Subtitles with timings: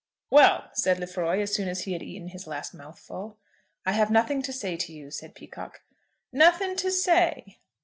[0.31, 3.37] "Well!" said Lefroy, as soon as he had eaten his last mouthful.
[3.85, 5.83] "I have nothing to say to you," said Peacocke.
[6.33, 7.59] "Nothing to say?"